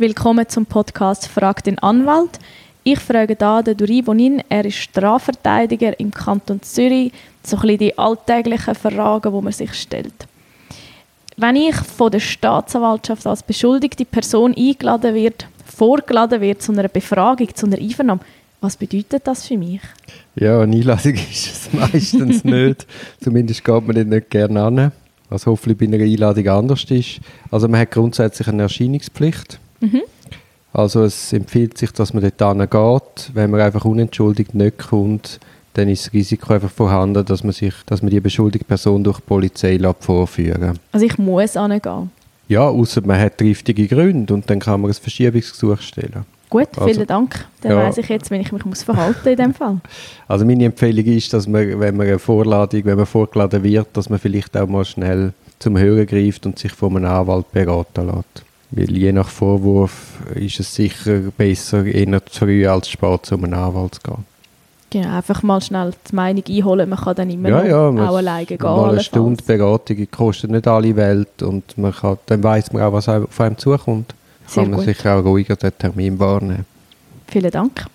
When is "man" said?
9.42-9.52, 23.84-24.08, 27.66-27.80, 32.12-32.30, 33.50-33.60, 37.44-37.52, 38.02-38.10, 43.04-43.20, 44.80-44.90, 51.46-51.78, 51.96-52.06, 52.96-53.06, 54.10-54.18, 66.88-66.98, 71.76-71.92, 72.72-72.82, 74.70-74.80